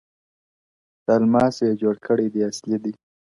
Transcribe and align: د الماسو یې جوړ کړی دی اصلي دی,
د 1.05 1.07
الماسو 1.19 1.61
یې 1.69 1.73
جوړ 1.81 1.95
کړی 2.07 2.27
دی 2.33 2.41
اصلي 2.49 2.77
دی, 2.83 2.93